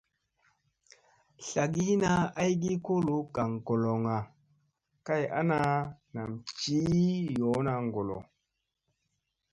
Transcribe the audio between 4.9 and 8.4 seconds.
kay ana ,nam ciy yoona ŋgolo.